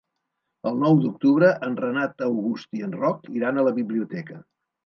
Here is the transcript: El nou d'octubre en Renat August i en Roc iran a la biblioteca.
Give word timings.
El 0.69 0.79
nou 0.83 0.95
d'octubre 1.03 1.51
en 1.67 1.77
Renat 1.83 2.25
August 2.29 2.81
i 2.81 2.87
en 2.89 2.99
Roc 3.05 3.33
iran 3.41 3.61
a 3.61 3.67
la 3.69 3.79
biblioteca. 3.81 4.41